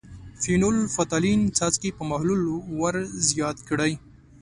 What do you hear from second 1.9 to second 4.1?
په محلول ور زیات کړئ.